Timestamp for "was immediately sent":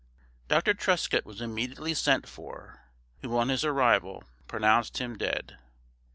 1.25-2.27